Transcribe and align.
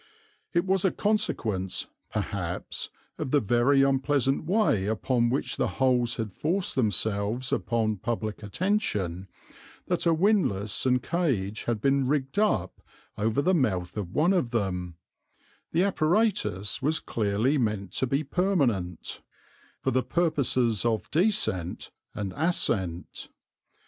It 0.51 0.65
was 0.65 0.83
a 0.83 0.89
consequence, 0.89 1.85
perhaps, 2.11 2.89
of 3.19 3.29
the 3.29 3.39
very 3.39 3.83
unpleasant 3.83 4.45
way 4.45 4.87
upon 4.87 5.29
which 5.29 5.57
the 5.57 5.67
holes 5.77 6.15
had 6.15 6.33
forced 6.33 6.73
themselves 6.73 7.53
upon 7.53 7.97
public 7.97 8.41
attention 8.41 9.27
that 9.85 10.07
a 10.07 10.13
windlass 10.15 10.87
and 10.87 11.03
cage 11.03 11.65
had 11.65 11.79
been 11.81 12.07
rigged 12.07 12.39
up 12.39 12.81
over 13.15 13.43
the 13.43 13.53
mouth 13.53 13.95
of 13.95 14.15
one 14.15 14.33
of 14.33 14.49
them 14.49 14.95
the 15.71 15.83
apparatus 15.83 16.81
was 16.81 16.99
clearly 16.99 17.59
meant 17.59 17.91
to 17.91 18.07
be 18.07 18.23
permanent 18.23 19.21
for 19.81 19.91
the 19.91 20.01
purposes 20.01 20.83
of 20.83 21.11
descent 21.11 21.91
and 22.15 22.33
ascent. 22.35 23.29